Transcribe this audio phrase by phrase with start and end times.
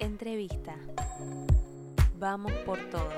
[0.00, 0.74] Entrevista.
[2.16, 3.12] Vamos por todo.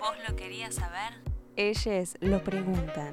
[0.00, 1.14] ¿Vos lo querías saber?
[1.56, 3.12] Ellos lo preguntan.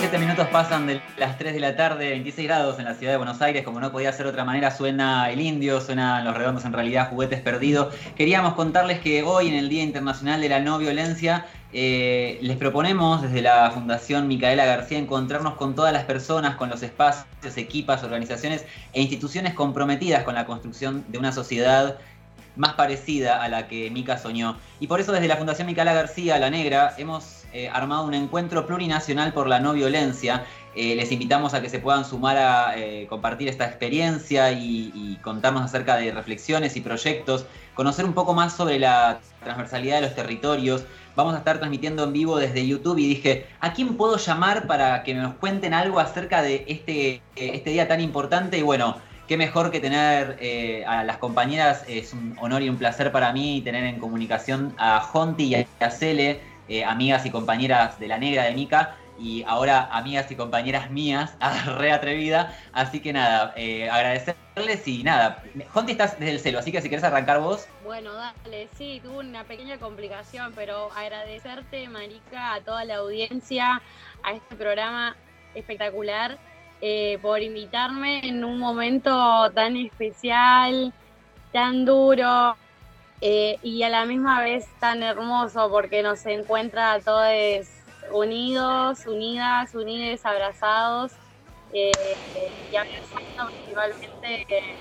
[0.00, 3.18] 27 minutos pasan de las 3 de la tarde, 26 grados en la ciudad de
[3.18, 6.64] Buenos Aires, como no podía ser de otra manera, suena el indio, suenan los redondos
[6.64, 7.94] en realidad, juguetes perdidos.
[8.16, 11.44] Queríamos contarles que hoy en el Día Internacional de la No Violencia
[11.74, 16.82] eh, les proponemos desde la Fundación Micaela García encontrarnos con todas las personas, con los
[16.82, 21.98] espacios, equipas, organizaciones e instituciones comprometidas con la construcción de una sociedad
[22.56, 24.56] más parecida a la que Mica soñó.
[24.80, 28.64] Y por eso desde la Fundación Micaela García, La Negra, hemos eh, armado un encuentro
[28.64, 30.44] plurinacional por la no violencia.
[30.76, 35.62] Eh, les invitamos a que se puedan sumar a eh, compartir esta experiencia y, contarnos
[35.64, 37.44] acerca de reflexiones y proyectos,
[37.74, 40.84] conocer un poco más sobre la transversalidad de los territorios.
[41.16, 45.02] Vamos a estar transmitiendo en vivo desde YouTube y dije, ¿a quién puedo llamar para
[45.02, 48.56] que nos cuenten algo acerca de este, este día tan importante?
[48.56, 48.96] Y bueno,
[49.28, 50.38] qué mejor que tener
[50.86, 55.00] a las compañeras, es un honor y un placer para mí tener en comunicación a
[55.00, 59.88] Jonti y a Cele, eh, amigas y compañeras de la negra de Mica y ahora
[59.92, 61.36] amigas y compañeras mías,
[61.78, 62.56] re atrevida.
[62.72, 65.42] Así que nada, eh, agradecerles y nada.
[65.72, 67.66] Jonti, estás desde el celo, así que si quieres arrancar vos.
[67.84, 73.82] Bueno, dale, sí, tuve una pequeña complicación, pero agradecerte, Marica, a toda la audiencia,
[74.22, 75.16] a este programa
[75.54, 76.38] espectacular,
[76.80, 80.92] eh, por invitarme en un momento tan especial,
[81.52, 82.56] tan duro,
[83.22, 87.68] eh, y a la misma vez tan hermoso porque nos encuentra a todos
[88.12, 91.12] unidos, unidas, unidos, abrazados
[91.74, 91.92] eh,
[92.72, 94.76] y abrazando principalmente eh,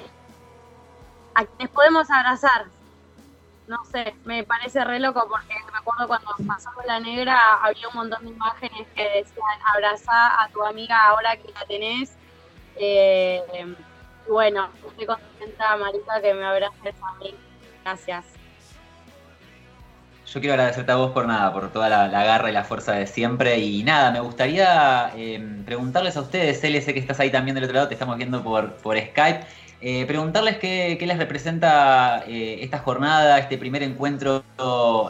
[1.36, 2.68] a quienes podemos abrazar.
[3.68, 7.96] No sé, me parece re loco porque me acuerdo cuando pasamos la negra había un
[7.96, 12.16] montón de imágenes que decían abraza a tu amiga ahora que la tenés.
[14.30, 17.36] bueno, estoy contenta, Marita, que me abraces a mí.
[17.84, 18.26] Gracias.
[20.32, 23.08] Yo quiero agradecerte a vos por nada, por toda la, garra y la fuerza de
[23.08, 23.58] siempre.
[23.58, 27.64] Y nada, me gustaría em, preguntarles a ustedes, L, sé que estás ahí también del
[27.64, 29.42] otro lado, te estamos viendo por, por Skype.
[29.82, 34.44] Eh, preguntarles qué, les representa eh, esta jornada, este primer encuentro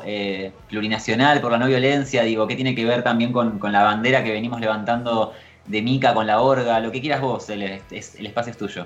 [0.05, 4.23] eh, plurinacional por la no violencia, digo, qué tiene que ver también con, la bandera
[4.23, 5.33] que venimos levantando
[5.65, 8.85] de Mica con la orga, lo que quieras vos, el, el espacio es tuyo.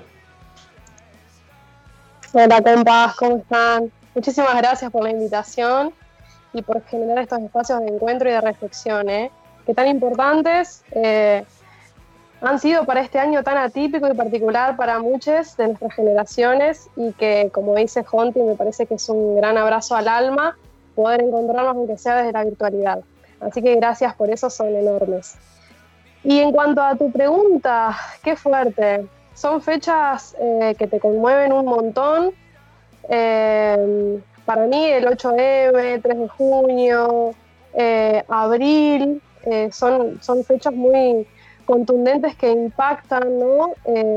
[2.36, 3.92] Hola compas, ¿cómo están?
[4.12, 5.94] Muchísimas gracias por la invitación
[6.52, 9.30] y por generar estos espacios de encuentro y de reflexión, ¿eh?
[9.64, 11.44] que tan importantes eh,
[12.40, 17.12] han sido para este año tan atípico y particular para muchas de nuestras generaciones y
[17.12, 20.58] que, como dice Jonti, me parece que es un gran abrazo al alma
[20.96, 22.98] poder encontrarnos aunque sea desde la virtualidad.
[23.38, 25.36] Así que gracias por eso, son enormes.
[26.24, 31.66] Y en cuanto a tu pregunta, qué fuerte son fechas eh, que te conmueven un
[31.66, 32.32] montón.
[33.08, 37.34] Eh, para mí el 8M, 3 de junio,
[37.74, 39.20] eh, abril,
[39.72, 41.26] son, son fechas muy
[41.66, 43.72] contundentes que impactan, ¿no?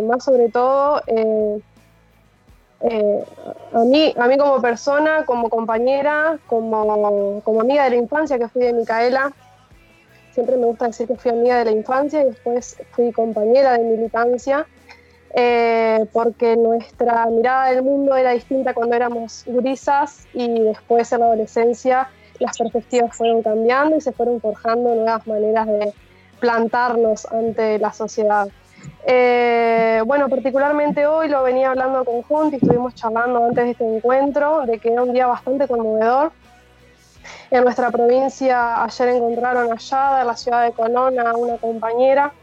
[0.07, 1.01] más sobre todo
[3.73, 8.47] a, mí, a mí como persona, como compañera, como, como amiga de la infancia que
[8.47, 9.33] fui de Micaela,
[10.37, 13.83] siempre me gusta decir que fui amiga de la infancia y después fui compañera de
[13.83, 14.67] militancia.
[15.33, 21.25] Eh, porque nuestra mirada del mundo era distinta cuando éramos gurisas y después en la
[21.25, 25.93] adolescencia las perspectivas fueron cambiando y se fueron forjando nuevas maneras de
[26.39, 28.47] plantarnos ante la sociedad.
[29.05, 34.65] Eh, bueno, particularmente hoy lo venía hablando con Junti, estuvimos charlando antes de este encuentro,
[34.65, 36.31] de que era un día bastante conmovedor.
[37.49, 42.33] En nuestra provincia ayer encontraron allá, en la ciudad de Colón, a una compañera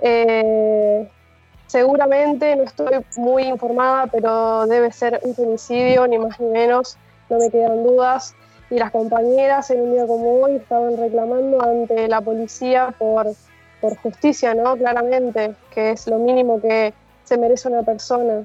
[0.00, 1.08] eh,
[1.72, 6.98] Seguramente, no estoy muy informada, pero debe ser un femicidio, ni más ni menos,
[7.30, 8.34] no me quedan dudas.
[8.68, 13.26] Y las compañeras en un día como hoy estaban reclamando ante la policía por,
[13.80, 14.76] por justicia, ¿no?
[14.76, 16.92] Claramente, que es lo mínimo que
[17.24, 18.42] se merece una persona.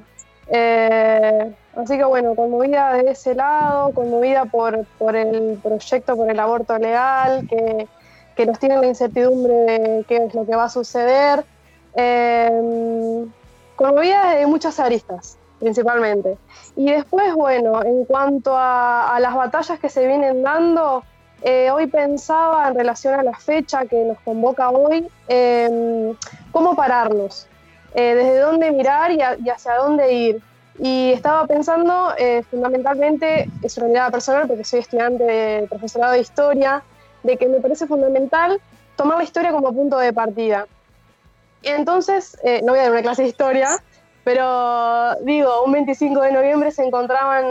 [0.47, 6.39] Eh, así que bueno, conmovida de ese lado, conmovida por, por el proyecto, por el
[6.39, 7.89] aborto legal, que,
[8.37, 11.43] que nos tiene la incertidumbre de qué es lo que va a suceder.
[11.97, 13.27] Eh,
[14.37, 16.37] de muchas aristas, principalmente.
[16.75, 21.03] Y después, bueno, en cuanto a, las batallas que se vienen dando,
[21.41, 26.15] eh, hoy pensaba en relación a la fecha que nos convoca hoy, em,
[26.51, 27.47] cómo pararnos,
[27.93, 30.41] eh, desde dónde mirar y, hacia dónde ir.
[30.79, 36.19] Y estaba pensando eh, fundamentalmente, es una mirada personal porque soy estudiante de profesorado de
[36.19, 36.83] historia,
[37.23, 38.61] de que me parece fundamental
[38.95, 40.67] tomar la historia como punto de partida.
[41.67, 43.69] Entonces, no voy a dar una clase de historia,
[44.23, 47.45] pero digo, un 25 de noviembre se encontraban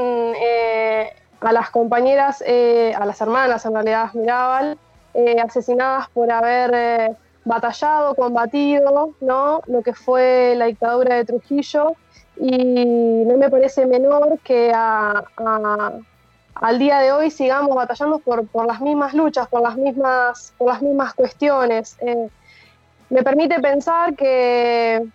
[1.40, 4.78] a las compañeras, eh, a las hermanas en realidad Mirabal,
[5.14, 9.62] eh, asesinadas por haber eh, batallado, combatido, ¿no?
[9.66, 11.94] Lo que fue la dictadura de Trujillo
[12.36, 19.14] y no me parece menor que al día de hoy sigamos batallando por, las mismas
[19.14, 21.96] luchas, por las mismas, por las mismas cuestiones.
[23.10, 25.06] Me permite pensar que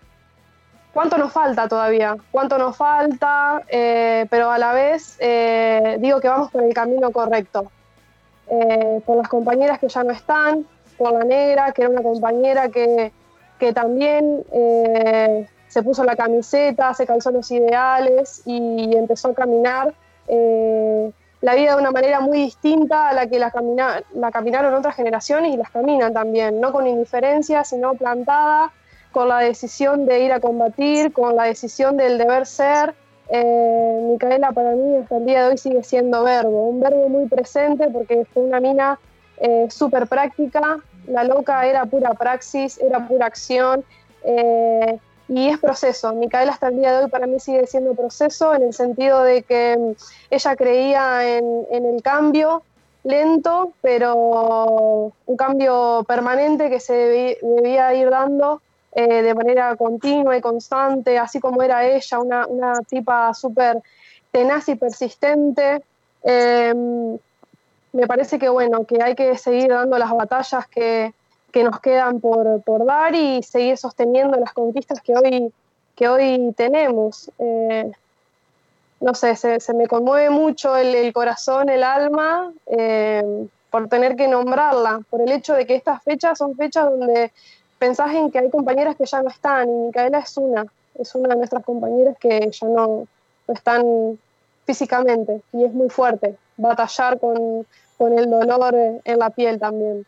[0.93, 2.17] ¿Cuánto nos falta todavía?
[2.31, 3.63] ¿Cuánto nos falta?
[3.69, 7.71] Eh, pero a la vez eh, digo que vamos por el camino correcto.
[8.49, 10.67] Eh, por las compañeras que ya no están,
[10.97, 13.13] por la negra, que era una compañera que,
[13.57, 14.43] que también
[15.69, 19.93] se puso la camiseta, se calzó los ideales y empezó a caminar
[21.41, 23.51] la vida de una manera muy distinta a la que la,
[24.31, 28.71] caminaron otras generaciones y las caminan también, no con indiferencia, sino plantada
[29.11, 32.93] con la decisión de ir a combatir, con la decisión del deber ser.
[33.29, 37.27] Eh, Micaela para mí hasta el día de hoy sigue siendo verbo, un verbo muy
[37.27, 38.99] presente porque fue una mina
[39.37, 43.85] eh, súper práctica, la loca era pura praxis, era pura acción
[44.23, 44.99] eh,
[45.31, 46.13] y es proceso.
[46.13, 49.43] Micaela hasta el día de hoy para mí sigue siendo proceso en el sentido de
[49.43, 49.91] que mm,
[50.29, 52.63] ella creía en, el cambio,
[53.05, 58.61] lento, pero un cambio permanente que se debía ir dando
[58.93, 63.81] eh, de manera continua y constante, así como era ella, una, una tipa súper
[64.31, 65.81] tenaz y persistente.
[66.23, 67.17] Em,
[67.93, 71.13] me parece que bueno, que hay que seguir dando las batallas que,
[71.51, 75.53] que nos quedan por, por, dar y seguir sosteniendo las conquistas que hoy,
[75.95, 77.31] que hoy tenemos.
[77.39, 77.91] Eh,
[78.99, 84.27] no sé, se, se, me conmueve mucho el, corazón, el alma, em, por tener que
[84.27, 87.31] nombrarla, por el hecho de que estas fechas son fechas donde
[87.79, 90.65] pensás en que hay compañeras que ya no están y Micaela es una,
[90.99, 93.07] es una de nuestras compañeras que ya no,
[93.47, 94.19] están
[94.65, 97.65] físicamente y es muy fuerte batallar con,
[97.99, 100.05] el dolor en la piel también.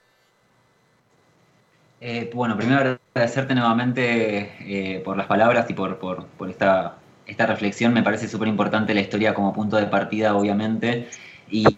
[2.05, 7.45] Eh, bueno, primero agradecerte nuevamente eh, por las palabras y por, por, por esta, esta
[7.45, 7.93] reflexión.
[7.93, 11.07] Me parece súper importante la historia como punto de partida, obviamente.
[11.49, 11.77] Y,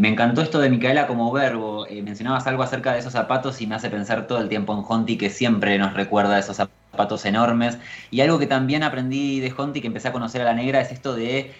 [0.00, 1.86] me encantó esto de Micaela como verbo.
[1.86, 4.82] Eh, mencionabas algo acerca de esos zapatos y me hace pensar todo el tiempo en
[4.88, 7.78] Honti, que siempre nos recuerda esos zapatos enormes.
[8.10, 10.90] Y algo que también aprendí de Honti, que empecé a conocer a la negra, es
[10.90, 11.52] esto de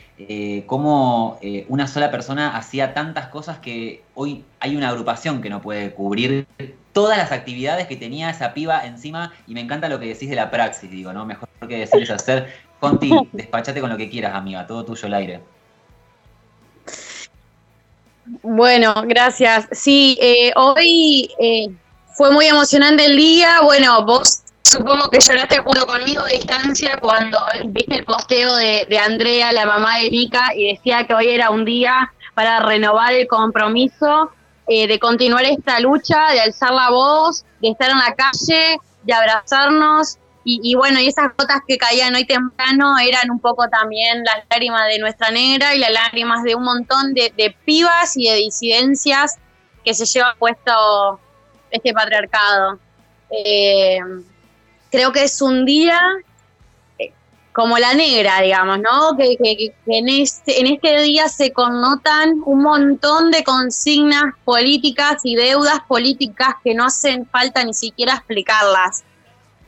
[0.66, 1.38] cómo
[1.68, 6.46] una sola persona hacía tantas cosas que hoy hay una agrupación que no puede cubrir
[6.92, 9.32] todas las actividades que tenía esa piba encima.
[9.46, 11.24] Y me encanta lo que decís de la praxis, digo, ¿no?
[11.24, 12.52] Mejor que decir es hacer.
[12.80, 15.40] Honti, despachate con lo que quieras, amiga, todo tuyo el aire.
[18.42, 19.68] Bueno, gracias.
[19.72, 21.68] Sí, eh, hoy eh,
[22.14, 23.60] fue muy emocionante el día.
[23.62, 29.52] Bueno, vos supongo que lloraste junto conmigo de distancia cuando viste el posteo de, Andrea,
[29.52, 34.30] la mamá de Erika, y decía que hoy era un día para renovar el compromiso
[34.68, 39.12] eh, de continuar esta lucha, de alzar la voz, de estar en la calle, de
[39.12, 44.44] abrazarnos y, bueno, y esas gotas que caían hoy temprano eran un poco también las
[44.50, 49.38] lágrimas de nuestra negra y las lágrimas de un montón de, pibas y de disidencias
[49.84, 51.20] que se lleva puesto
[51.70, 52.80] este patriarcado.
[53.30, 54.00] Eh,
[54.90, 56.00] creo que es un día
[57.52, 59.16] como la negra, digamos, ¿no?
[59.16, 59.36] Que,
[59.86, 66.54] en, este, en este día se connotan un montón de consignas políticas y deudas políticas
[66.64, 69.04] que no hacen falta ni siquiera explicarlas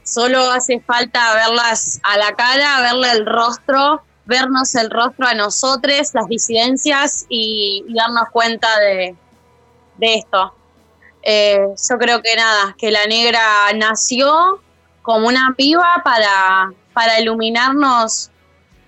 [0.04, 6.10] Solo hace falta verlas a la cara, verle el rostro, vernos el rostro a nosotros,
[6.12, 9.16] las disidencias y, darnos cuenta de,
[9.98, 10.54] esto.
[11.22, 13.40] Eh, yo creo que nada, que la negra
[13.76, 14.60] nació
[15.00, 18.30] como una piba para, para iluminarnos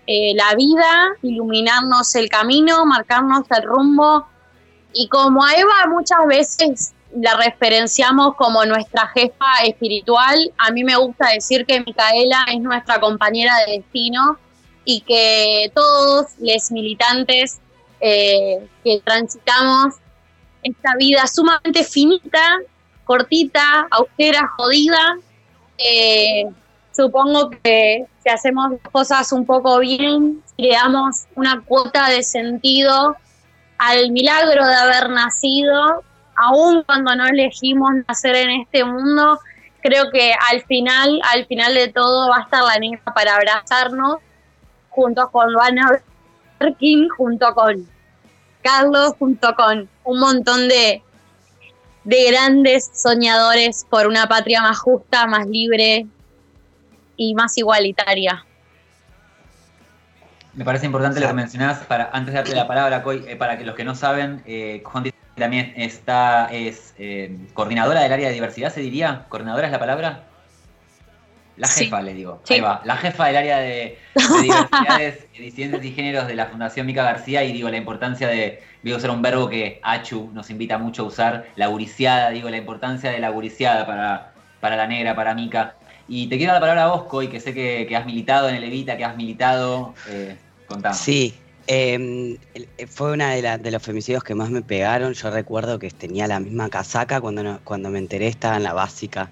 [0.07, 4.27] eh, la vida, iluminarnos el camino, marcarnos el rumbo.
[4.93, 10.53] Y como a Eva muchas veces la referenciamos como nuestra jefa espiritual.
[10.59, 14.39] A mí me gusta decir que Micaela es nuestra compañera de destino
[14.85, 17.61] y que todos los militantes
[18.01, 19.95] eh, que transitamos
[20.63, 22.59] esta vida sumamente finita,
[23.05, 25.19] cortita, austera, jodida,
[25.79, 26.45] eh,
[26.97, 33.17] supongo que si hacemos cosas un poco bien, creamos una cuota de sentido
[33.77, 36.03] al milagro de haber nacido,
[36.35, 39.39] aún cuando no elegimos nacer en este mundo,
[39.83, 44.17] creo que al final, al final de todo va a estar la negra para abrazarnos,
[44.89, 46.01] junto con Luana
[46.59, 47.87] Berkin, junto con
[48.63, 51.03] Carlos, junto con un montón de,
[52.05, 56.07] de grandes soñadores por una patria más justa, más libre
[57.17, 58.45] y más igualitaria.
[60.55, 63.59] Me parece importante lo que mencionás, para, antes de darte la palabra, Coy, eh, para
[63.59, 64.83] que los que no saben, eh,
[65.35, 69.27] también está, es eh, coordinadora del área de diversidad, ¿se diría?
[69.29, 70.25] ¿Coordinadora es la palabra?
[71.59, 72.43] La jefa, le digo.
[72.49, 72.83] Ahí va.
[72.85, 77.53] La jefa del área de, diversidades, disidencias y géneros de la Fundación Mica García y
[77.53, 81.47] digo la importancia de, digo, usar un verbo que Achu nos invita mucho a usar,
[81.57, 85.77] la guriciada, digo, la importancia de la guriciada para, para la negra, para Mica.
[86.09, 88.65] Y te quiero la palabra a vos, Coy, que sé que, has militado en el
[88.65, 89.95] Evita, que has militado.
[90.09, 90.37] Eh,
[90.93, 91.35] Sí,
[91.67, 92.37] em,
[92.89, 95.13] fue una de, de, los femicidios que más me pegaron.
[95.15, 99.31] Yo recuerdo que tenía la misma casaca cuando, cuando me enteré, estaba en la básica.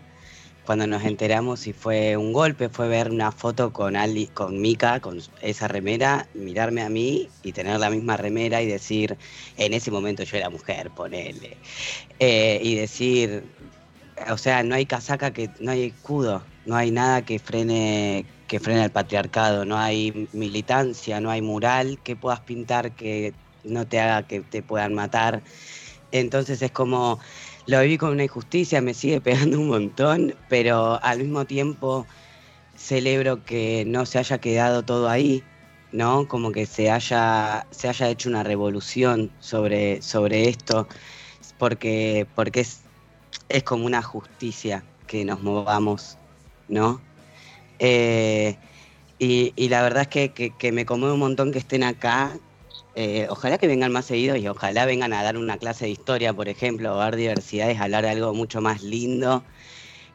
[0.64, 4.98] Cuando nos enteramos y fue un golpe, fue ver una foto con Ali, con Mika,
[5.00, 9.18] con esa remera, mirarme a mí y tener la misma remera y decir,
[9.58, 11.58] en ese momento yo era mujer, ponele.
[12.18, 13.44] Eh, y decir,
[14.30, 18.60] o sea, no hay casaca que, no hay escudo, no hay nada que frene que
[18.60, 23.32] frene el patriarcado, no hay militancia, no hay mural que puedas pintar que
[23.64, 25.42] no te haga que te puedan matar.
[26.12, 27.18] Entonces es como,
[27.66, 32.06] lo viví con una injusticia, me sigue pegando un montón, pero al mismo tiempo
[32.76, 35.42] celebro que no se haya quedado todo ahí,
[35.92, 36.28] ¿no?
[36.28, 40.86] Como que se haya, se haya hecho una revolución sobre, sobre esto,
[41.58, 42.80] porque, porque es,
[43.48, 46.18] es como una justicia que nos movamos,
[46.68, 47.00] ¿no?
[47.78, 48.56] Eh,
[49.18, 52.38] y, la verdad es que, me conmueve un montón que estén acá.
[52.96, 56.32] Eh, ojalá que vengan más seguidos y ojalá vengan a dar una clase de historia,
[56.32, 59.44] por ejemplo, o dar diversidades, a hablar de algo mucho más lindo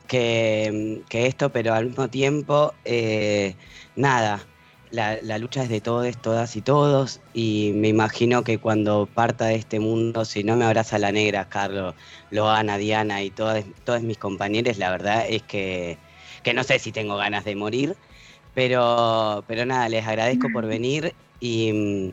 [0.09, 3.55] que, esto, pero al mismo tiempo, eh,
[3.95, 4.45] nada,
[4.91, 9.55] la, lucha es de todos, todas y todos, y me imagino que cuando parta de
[9.55, 11.95] este mundo, si no me abraza la negra, Carlos,
[12.31, 15.97] Loana, Diana y todas, todos mis compañeros, la verdad es que
[16.41, 17.95] que no sé si tengo ganas de morir,
[18.53, 22.11] pero, pero nada, les agradezco por venir y mm,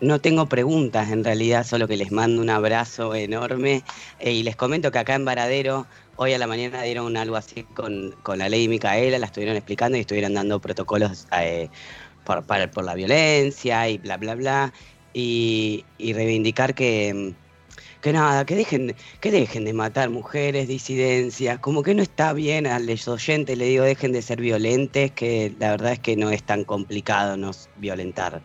[0.00, 3.82] no tengo preguntas en realidad, solo que les mando un abrazo enorme
[4.18, 7.62] eh, y les comento que acá en Varadero hoy a la mañana dieron algo así
[7.62, 11.68] con, la ley Micaela, la estuvieron explicando y estuvieron dando protocolos eh,
[12.24, 14.72] por, por la violencia y bla, bla, bla,
[15.12, 17.45] y reivindicar que mm,
[18.06, 22.64] que nada, que dejen, que dejen de matar mujeres, disidencias, como que no está bien
[22.64, 26.44] a los le digo, dejen de ser violentes, que la verdad es que no es
[26.44, 28.40] tan complicado nos violentar.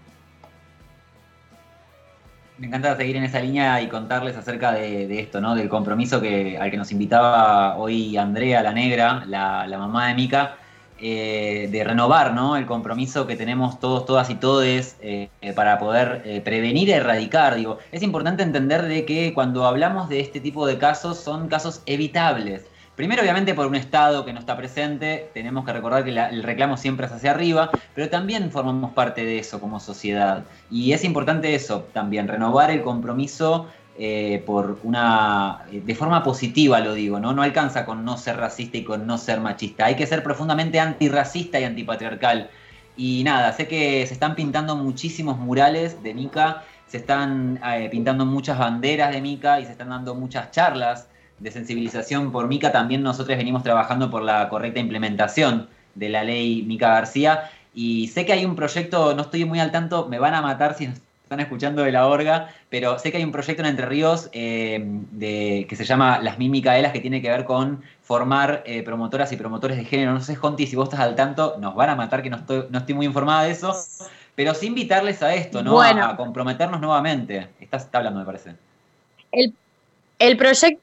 [2.58, 5.54] Me encanta seguir en esa línea y contarles acerca de, esto, ¿no?
[5.54, 10.16] Del compromiso que, al que nos invitaba hoy Andrea, la negra, la, la mamá de
[10.16, 10.58] Mica,
[11.02, 12.56] eh, de renovar ¿no?
[12.56, 17.56] el compromiso que tenemos todos, todas y todes eh, para poder eh, prevenir e erradicar.
[17.56, 21.82] Digo, es importante entender de que cuando hablamos de este tipo de casos son casos
[21.88, 22.66] evitables.
[22.96, 26.78] Primero, obviamente, por un Estado que no está presente, tenemos que recordar que el reclamo
[26.78, 30.44] siempre es hacia arriba, pero también formamos parte de eso como sociedad.
[30.70, 33.66] Y es importante eso también, renovar el compromiso
[33.98, 35.66] eh, por una.
[35.72, 37.34] Eh, de forma positiva lo digo, ¿no?
[37.34, 39.86] No alcanza con no ser racista y con no ser machista.
[39.86, 42.50] Hay que ser profundamente antirracista y antipatriarcal.
[42.96, 48.26] Y nada, sé que se están pintando muchísimos murales de Mica, se están eh, pintando
[48.26, 51.08] muchas banderas de Mica y se están dando muchas charlas
[51.40, 52.72] de sensibilización por Mica.
[52.72, 57.50] También nosotros venimos trabajando por la correcta implementación de la ley Mica García.
[57.74, 60.76] Y sé que hay un proyecto, no estoy muy al tanto, me van a matar
[60.76, 60.90] si
[61.32, 64.82] están escuchando de la orga, pero sé que hay un proyecto en Entre Ríos eh,
[65.12, 69.32] de, que se llama Las Mil Micaelas, que tiene que ver con formar eh, promotoras
[69.32, 70.12] y promotores de género.
[70.12, 72.66] No sé, Jonti, si vos estás al tanto, nos van a matar que no estoy,
[72.70, 73.74] no estoy muy informada de eso,
[74.36, 75.82] pero sí invitarles a esto, ¿no?
[75.82, 77.48] A, comprometernos nuevamente.
[77.62, 78.56] Estás está hablando, me parece.
[79.32, 80.82] El, proyecto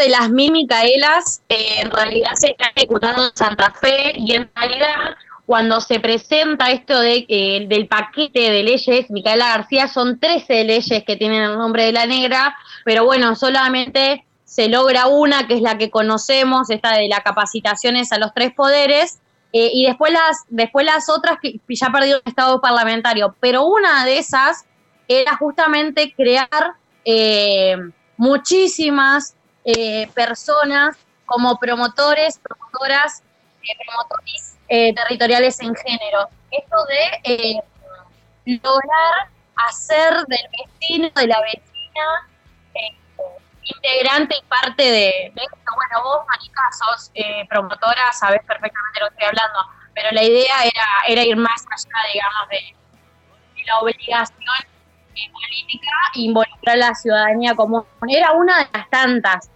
[0.00, 4.48] de las Mil Micaelas eh, en realidad se está ejecutando en Santa Fe y en
[4.54, 5.16] realidad
[5.48, 11.04] cuando se presenta esto de, eh, del paquete de leyes, Micaela García, son 13 leyes
[11.06, 15.62] que tienen el nombre de la negra, pero bueno, solamente se logra una, que es
[15.62, 19.20] la que conocemos, esta de las capacitaciones a los tres poderes,
[19.54, 24.04] eh, y después las, después las otras que ya perdió el estado parlamentario, pero una
[24.04, 24.66] de esas
[25.08, 26.74] era justamente crear
[27.06, 27.74] eh,
[28.18, 29.34] muchísimas
[30.14, 33.22] personas como promotores, promotoras,
[33.86, 36.28] promotores eh, territoriales en género.
[36.50, 37.60] Esto de eh,
[38.62, 42.28] lograr hacer del vecino, de la vecina,
[42.74, 42.96] eh,
[43.62, 45.72] integrante y parte de, esto.
[45.74, 49.58] Bueno, vos, Manica, sos eh, promotora, sabés perfectamente lo que estoy hablando,
[49.94, 50.54] pero la idea
[51.06, 52.74] era, ir más allá, digamos, de,
[53.66, 54.32] la obligación
[55.12, 57.84] política e involucrar a la ciudadanía común.
[58.08, 59.50] Era una de las tantas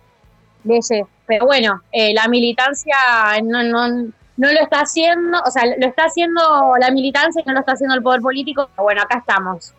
[0.64, 2.94] leyes, pero bueno, la militancia
[3.42, 7.52] no, no, no lo está haciendo, o sea, lo está haciendo la militancia y no
[7.54, 8.68] lo está haciendo el poder político.
[8.76, 9.74] Bueno, acá estamos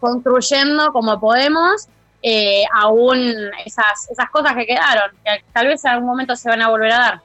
[0.00, 1.88] construyendo como podemos
[2.26, 3.34] eh, aún
[3.64, 6.92] esas, esas cosas que quedaron, que tal vez en algún momento se van a volver
[6.92, 7.20] a dar.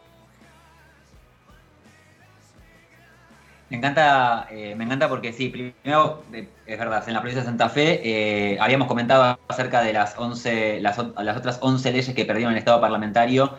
[3.69, 7.47] Me encanta, eh, me encanta porque sí, primero, eh, es verdad, en la provincia de
[7.47, 12.53] Santa Fe habíamos comentado acerca de las 11, las, las, otras 11 leyes que perdieron
[12.53, 13.57] el Estado parlamentario,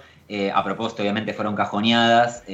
[0.54, 2.44] a propósito, obviamente fueron cajoneadas,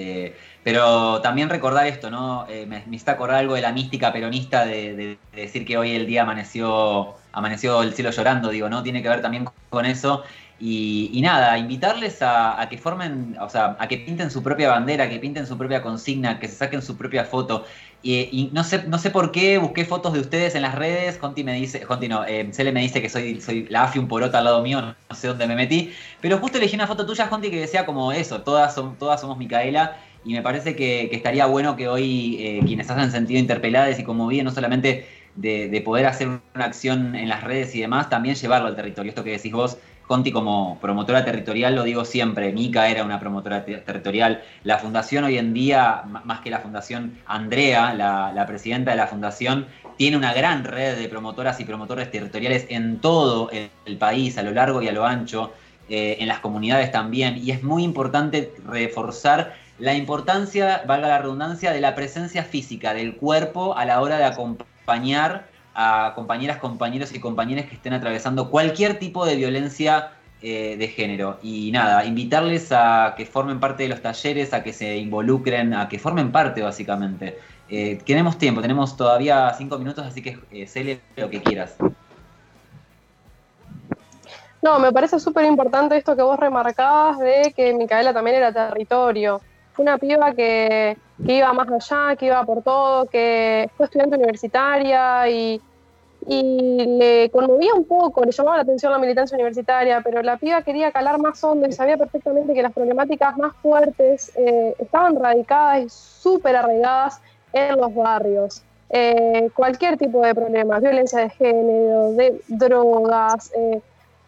[0.66, 2.44] pero también recordar esto, ¿no?
[2.48, 6.06] Eh, me, me, está acordar algo de la mística peronista de, decir que hoy el
[6.08, 8.82] día amaneció, amaneció el cielo llorando, digo, ¿no?
[8.82, 10.24] Tiene que ver también con eso.
[10.58, 15.20] Y, nada, invitarles a, que formen, o sea, a que pinten su propia bandera, que
[15.20, 17.64] pinten su propia consigna, que se saquen su propia foto.
[18.02, 21.16] Y, no sé, no sé por qué busqué fotos de ustedes en las redes.
[21.16, 24.08] Conti me dice, Conti no, eh, Cele me dice que soy, soy la AFI un
[24.08, 25.92] porota al lado mío, no, sé dónde me metí.
[26.20, 29.38] Pero justo elegí una foto tuya, Conti, que decía como eso, todas, son, todas somos
[29.38, 29.96] Micaela
[30.26, 34.26] y me parece que, estaría bueno que hoy eh, quienes hayan sentido interpeladas y como
[34.26, 35.06] bien, no solamente
[35.36, 39.10] de, poder hacer una acción en las redes y demás, también llevarlo al territorio.
[39.10, 39.78] Esto que decís vos,
[40.08, 44.42] Conti como promotora territorial, lo digo siempre, Mica era una promotora territorial.
[44.64, 49.66] La fundación hoy en día, más que la fundación, Andrea, la, presidenta de la fundación,
[49.96, 54.50] tiene una gran red de promotoras y promotores territoriales en todo el, país, a lo
[54.50, 55.52] largo y a lo ancho,
[55.88, 61.72] eh, en las comunidades también, y es muy importante reforzar la importancia, valga la redundancia,
[61.72, 67.20] de la presencia física del cuerpo a la hora de acompañar a compañeras, compañeros y
[67.20, 71.38] compañeras que estén atravesando cualquier tipo de violencia eh, de género.
[71.42, 75.88] Y nada, invitarles a que formen parte de los talleres, a que se involucren, a
[75.88, 77.38] que formen parte básicamente.
[77.68, 81.76] Eh, tenemos tiempo, tenemos todavía cinco minutos, así que eh, lo que quieras.
[84.62, 89.42] No, me parece súper importante esto que vos remarcabas de que Micaela también era territorio
[89.78, 95.60] una piba que, iba más allá, que iba por todo, que fue estudiante universitaria y,
[96.28, 100.90] le conmovía un poco, le llamaba la atención la militancia universitaria, pero la piba quería
[100.90, 105.88] calar más hondo y sabía perfectamente que las problemáticas más fuertes eh, estaban radicadas y
[105.88, 107.20] súper arraigadas
[107.52, 108.62] en los barrios.
[108.90, 113.80] Eh, cualquier tipo de problemas, violencia de género, de drogas, eh,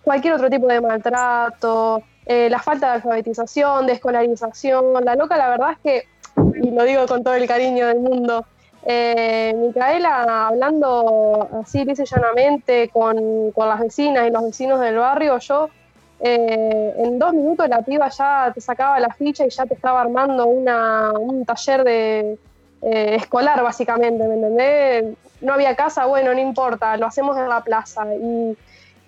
[0.02, 5.02] cualquier otro tipo de maltrato, eh, la falta de alfabetización, de escolarización.
[5.02, 6.08] La loca, la verdad es que,
[6.62, 8.44] y lo digo con todo el cariño del mundo,
[8.84, 15.70] eh, Micaela, hablando así lisa llanamente con, las vecinas y los vecinos del barrio, yo
[16.20, 20.02] eh, en dos minutos la piba ya te sacaba la ficha y ya te estaba
[20.02, 22.38] armando una, un taller de
[22.82, 25.16] escolar, básicamente, ¿me entendés?
[25.40, 28.04] No había casa, bueno, no importa, lo hacemos en la plaza.
[28.14, 28.54] Y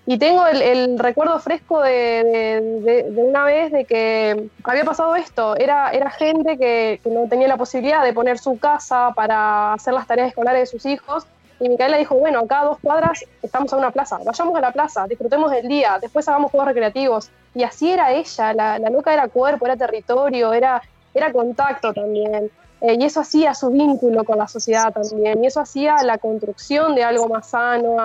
[0.07, 5.57] y tengo el, recuerdo fresco de, una vez de que había pasado esto.
[5.57, 10.07] Era, era gente que, no tenía la posibilidad de poner su casa para hacer las
[10.07, 11.27] tareas escolares de sus hijos.
[11.61, 14.73] Y Micaela dijo, bueno, acá a dos cuadras estamos a una plaza, vayamos a la
[14.73, 17.31] plaza, disfrutemos el día, después hagamos juegos recreativos.
[17.55, 20.81] Y así era ella, la, la loca era cuerpo, era territorio, era,
[21.13, 22.51] era contacto también.
[22.81, 26.95] Eh, y eso hacía su vínculo con la sociedad también, y eso hacía la construcción
[26.95, 27.97] de algo más sano,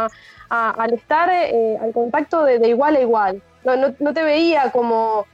[0.50, 3.42] al estar eh, al contacto de, igual a igual.
[3.64, 5.26] No, te veía como,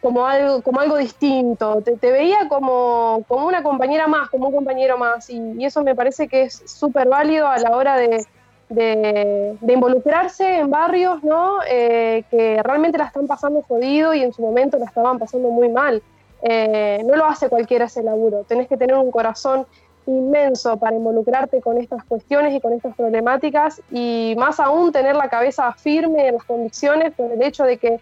[0.00, 4.96] como, algo, como algo distinto, te, veía como, como, una compañera más, como un compañero
[4.98, 8.24] más, y, eso me parece que es súper válido a la hora de,
[8.68, 11.58] de, involucrarse en barrios ¿no?
[11.68, 15.68] Eh, que realmente la están pasando jodido y en su momento la estaban pasando muy
[15.68, 16.02] mal.
[16.42, 19.66] Eh, no lo hace cualquiera ese laburo, tenés que tener un corazón
[20.06, 25.28] inmenso para involucrarte con estas cuestiones y con estas problemáticas y más aún tener la
[25.28, 28.00] cabeza firme en las convicciones por el hecho de que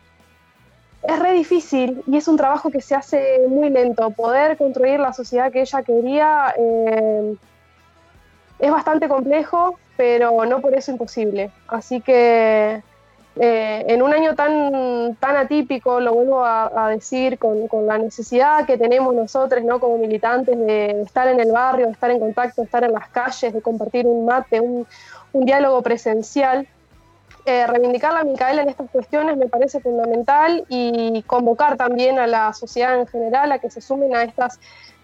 [1.02, 4.10] es re difícil y es un trabajo que se hace muy lento.
[4.10, 7.36] Poder construir la sociedad que ella quería eh,
[8.58, 11.50] es bastante complejo, pero no por eso imposible.
[11.68, 12.82] Así que
[13.40, 18.76] eh, en un año tan, tan atípico, lo vuelvo a, decir, con, la necesidad que
[18.76, 19.78] tenemos nosotros ¿no?
[19.78, 23.08] como militantes de, estar en el barrio, de estar en contacto, de estar en las
[23.10, 24.86] calles, de compartir un mate, un,
[25.32, 26.66] diálogo presencial,
[27.44, 32.52] eh, reivindicar a Micaela en estas cuestiones me parece fundamental y convocar también a la
[32.52, 34.58] sociedad en general a que se sumen a estas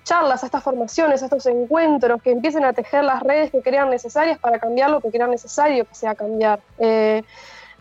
[0.04, 3.90] charlas, a estas formaciones, a estos encuentros, que empiecen a tejer las redes que crean
[3.90, 6.60] necesarias para cambiar lo que crean necesario que sea cambiar.
[6.78, 7.22] Eh,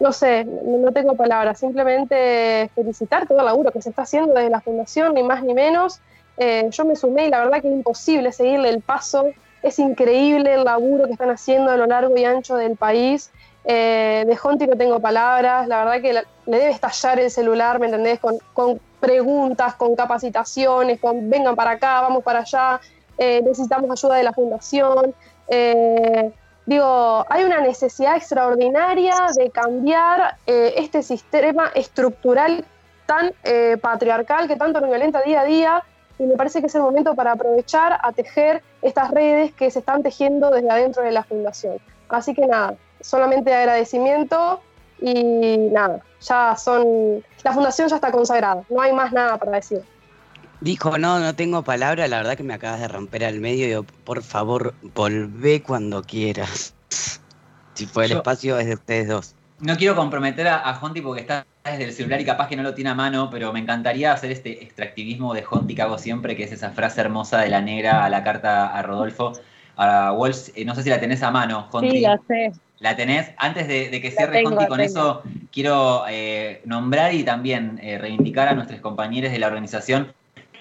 [0.03, 4.49] no sé, no tengo palabras, simplemente felicitar todo el laburo que se está haciendo desde
[4.49, 6.01] la Fundación, ni más ni menos.
[6.35, 9.27] Eh, yo me sumé y la verdad que es imposible seguirle el paso.
[9.61, 13.31] Es increíble el laburo que están haciendo a lo largo y ancho del país.
[13.63, 17.85] Eh, de Jonti no tengo palabras, la verdad que le debe estallar el celular, ¿me
[17.85, 18.19] entendés?
[18.19, 22.81] Con, preguntas, con capacitaciones, con vengan para acá, vamos para allá,
[23.17, 25.15] eh, necesitamos ayuda de la fundación.
[25.47, 26.31] Eh,
[26.65, 32.65] digo, hay una necesidad extraordinaria de cambiar este sistema estructural
[33.05, 33.33] tan
[33.81, 35.83] patriarcal que tanto nos violenta día a día
[36.19, 39.79] y me parece que es el momento para aprovechar a tejer estas redes que se
[39.79, 41.79] están tejiendo desde adentro de la fundación.
[42.09, 44.61] Así que nada, solamente agradecimiento
[45.01, 49.83] y nada, ya son, la fundación ya está consagrada, no hay más nada para decir.
[50.63, 53.83] Dijo, no, no tengo palabra, la verdad que me acabas de romper al medio, y
[54.05, 56.73] por favor, volvé cuando quieras.
[57.73, 59.35] Si fue el espacio es de ustedes dos.
[59.59, 62.61] No quiero comprometer a, a Jonti porque está desde el celular y capaz que no
[62.61, 66.35] lo tiene a mano, pero me encantaría hacer este extractivismo de Jonti que hago siempre,
[66.35, 69.33] que es esa frase hermosa de la negra a la carta a Rodolfo.
[69.75, 71.89] A Walsh, eh, no sé si la tenés a mano, Jonti.
[71.89, 72.51] Sí, la sé.
[72.77, 73.31] La tenés.
[73.37, 78.53] Antes de, que cierre Conti con eso, quiero eh, nombrar y también eh, reivindicar a
[78.53, 80.13] nuestros compañeros de la organización.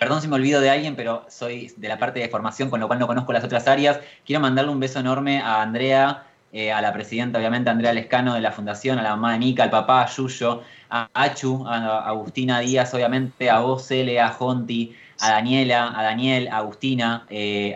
[0.02, 2.88] Perdón si me olvido de alguien, pero soy de la parte de formación, con lo
[2.88, 4.00] cual no conozco las otras áreas.
[4.26, 8.40] Quiero mandarle un beso enorme a Andrea, eh, a la presidenta, obviamente, Andrea Lescano de
[8.40, 12.58] la Fundación, a la mamá de Mica, al papá, a Yuyo, a Achu, a Agustina
[12.58, 17.24] Díaz, obviamente, a vos, Cele, a Jonti, a Daniela, a Daniel, a Agustina,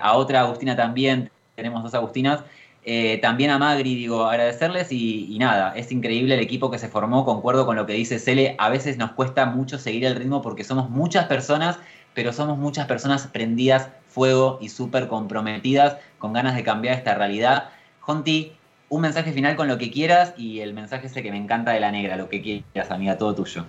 [0.01, 1.31] a otra Agustina también.
[1.55, 2.41] Tenemos dos Agustinas.
[2.89, 7.25] Eh, también a Magri, digo, agradecerles y, nada, es increíble el equipo que se formó,
[7.25, 10.63] concuerdo con lo que dice Cele, a veces nos cuesta mucho seguir el ritmo porque
[10.63, 11.81] somos muchas personas,
[12.17, 17.69] pero somos muchas personas prendidas fuego y súper comprometidas con ganas de cambiar esta realidad.
[18.01, 18.57] Jonti,
[18.89, 21.81] un mensaje final con lo que quieras y el mensaje ese que me encanta de
[21.81, 23.67] la negra, lo que quieras, amiga, todo tuyo.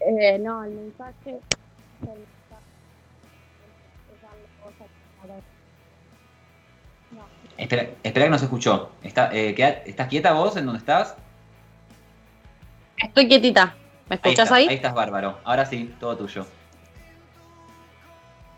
[0.00, 1.40] Eh, no, el mensaje
[7.56, 8.90] Espera, espera que no se escuchó.
[9.02, 11.16] Eh, ¿Estás quieta vos en donde estás?
[12.98, 13.76] Estoy quietita.
[14.08, 14.74] ¿Me escuchas ahí, ahí?
[14.74, 15.38] estás bárbaro.
[15.44, 16.46] Ahora sí, todo tuyo.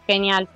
[0.06, 0.48] Genial.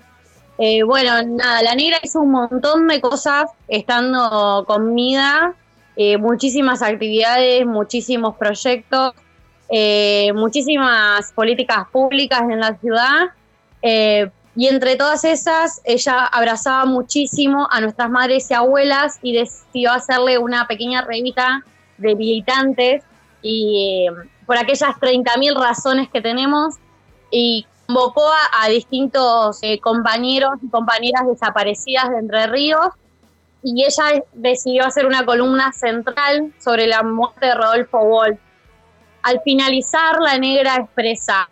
[0.58, 5.54] Eh, bueno, nada, la negra hizo un montón de cosas estando con Mida,
[5.96, 9.12] eh, muchísimas actividades, muchísimos proyectos,
[10.34, 13.28] muchísimas políticas públicas en la ciudad,
[14.58, 20.36] y entre todas esas, ella abrazaba muchísimo a nuestras madres y abuelas y decidió hacerle
[20.36, 21.62] una pequeña revista
[21.96, 23.04] de militantes
[23.40, 24.12] y eh,
[24.48, 26.76] por aquellas 30.000 razones que tenemos
[27.30, 28.26] y convocó
[28.58, 32.88] a, distintos eh, compañeros y compañeras desaparecidas de Entre Ríos
[33.62, 38.40] y ella decidió hacer una columna central sobre la muerte de Rodolfo Wolf.
[39.22, 41.50] Al finalizar, la negra expresa,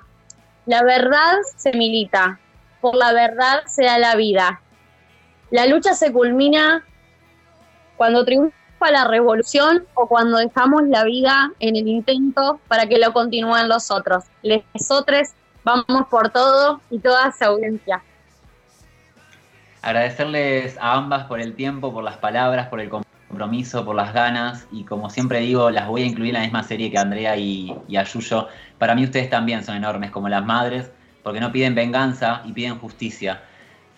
[0.64, 2.40] la verdad se milita,
[2.80, 4.62] por la verdad se da la vida.
[5.50, 6.82] La lucha se culmina
[7.98, 13.12] cuando triunfa la revolución o cuando dejamos la vida en el intento para que lo
[13.12, 14.24] continúen los otros.
[14.74, 15.28] Nosotros
[15.64, 18.02] vamos por todo y toda esa audiencia.
[19.82, 24.66] Agradecerles a ambas por el tiempo, por las palabras, por el compromiso, por las ganas
[24.72, 27.74] y como siempre digo, las voy a incluir en la misma serie que Andrea y,
[27.88, 28.48] y Ayuyo.
[28.78, 30.90] Para mí ustedes también son enormes como las madres
[31.22, 33.42] porque no piden venganza y piden justicia.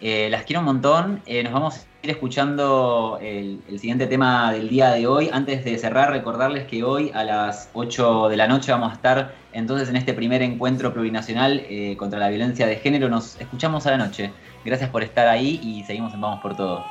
[0.00, 1.22] Eh, las quiero un montón.
[1.26, 5.28] Eh, nos vamos a ir escuchando el, siguiente tema del día de hoy.
[5.32, 9.34] Antes de cerrar, recordarles que hoy a las 8 de la noche vamos a estar
[9.52, 13.08] entonces en este primer encuentro plurinacional eh, contra la violencia de género.
[13.08, 14.30] Nos escuchamos a la noche.
[14.64, 16.84] Gracias por estar ahí y seguimos en Vamos por Todo.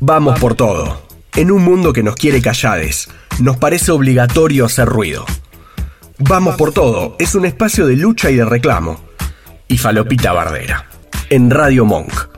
[0.00, 1.02] Vamos por todo.
[1.36, 5.26] En un mundo que nos quiere callades nos parece obligatorio hacer ruido.
[6.20, 8.98] Vamos por todo es un espacio de lucha y de reclamo.
[9.68, 10.86] Y Falopita Bardera,
[11.30, 12.37] en Radio Monk.